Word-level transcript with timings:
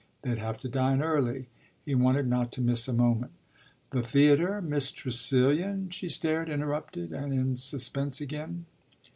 They'd 0.23 0.39
have 0.39 0.57
to 0.61 0.67
dine 0.67 1.03
early 1.03 1.45
he 1.85 1.93
wanted 1.93 2.25
not 2.27 2.51
to 2.53 2.61
miss 2.63 2.87
a 2.87 2.91
moment. 2.93 3.33
"The 3.91 4.01
theatre 4.01 4.59
Miss 4.59 4.89
Tressilian?" 4.89 5.91
she 5.91 6.09
stared, 6.09 6.49
interrupted 6.49 7.11
and 7.13 7.31
in 7.31 7.55
suspense 7.55 8.19
again. 8.19 8.65